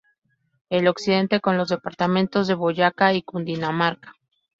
Y 0.71 0.77
al 0.77 0.87
occidente 0.87 1.41
con 1.41 1.57
los 1.59 1.69
departamentos 1.69 2.47
de 2.47 2.55
Boyacá 2.55 3.13
y 3.13 3.21
Cundinamarca. 3.21 4.15